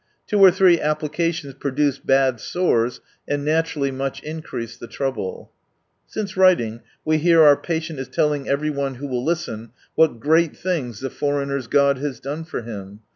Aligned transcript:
Two 0.25 0.39
or 0.41 0.49
three 0.49 0.81
applications 0.81 1.53
produce 1.53 1.99
bad 1.99 2.39
sores, 2.39 3.01
and 3.27 3.45
naturally 3.45 3.91
much 3.91 4.19
increase 4.23 4.75
the 4.75 4.87
trouble.... 4.87 5.51
Since 6.07 6.35
writing, 6.35 6.81
we 7.05 7.19
hear 7.19 7.43
our 7.43 7.55
patient 7.55 7.99
is 7.99 8.07
telling 8.07 8.49
every 8.49 8.71
one 8.71 8.95
who 8.95 9.05
will 9.05 9.23
listen, 9.23 9.69
what 9.93 10.19
great 10.19 10.57
things 10.57 11.01
the 11.01 11.11
foreigners' 11.11 11.67
God 11.67 11.99
has 11.99 12.19
done 12.19 12.45
for 12.45 12.63
him. 12.63 13.01